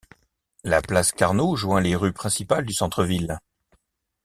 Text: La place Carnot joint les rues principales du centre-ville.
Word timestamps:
La 0.63 0.81
place 0.81 1.11
Carnot 1.11 1.55
joint 1.55 1.79
les 1.79 1.95
rues 1.95 2.11
principales 2.11 2.65
du 2.65 2.73
centre-ville. 2.73 3.39